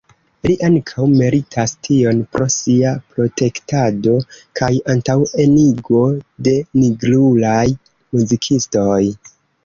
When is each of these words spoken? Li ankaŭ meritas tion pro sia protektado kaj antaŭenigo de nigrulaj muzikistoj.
Li 0.49 0.53
ankaŭ 0.67 1.03
meritas 1.15 1.73
tion 1.87 2.21
pro 2.35 2.45
sia 2.53 2.93
protektado 3.15 4.15
kaj 4.59 4.69
antaŭenigo 4.93 6.01
de 6.47 6.55
nigrulaj 6.85 7.67
muzikistoj. 8.17 8.99